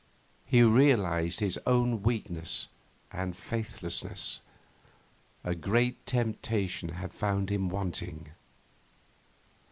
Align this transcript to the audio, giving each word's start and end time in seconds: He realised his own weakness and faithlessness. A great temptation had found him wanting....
He 0.47 0.63
realised 0.63 1.41
his 1.41 1.59
own 1.67 2.01
weakness 2.01 2.69
and 3.11 3.37
faithlessness. 3.37 4.41
A 5.43 5.53
great 5.53 6.07
temptation 6.07 6.89
had 6.89 7.13
found 7.13 7.51
him 7.51 7.69
wanting.... 7.69 8.29